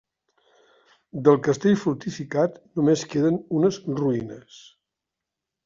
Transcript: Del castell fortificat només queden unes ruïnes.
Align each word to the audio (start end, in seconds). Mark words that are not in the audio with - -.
Del 1.27 1.37
castell 1.47 1.77
fortificat 1.83 2.57
només 2.81 3.05
queden 3.13 3.39
unes 3.61 3.81
ruïnes. 4.03 4.59